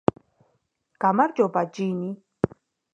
[1.05, 2.13] გამარჯობა ჯინი